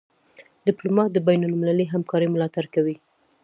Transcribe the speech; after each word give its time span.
ډيپلومات 0.65 1.09
د 1.13 1.17
بینالمللي 1.27 1.85
همکارۍ 1.93 2.27
ملاتړ 2.33 2.65
کوي. 2.75 2.95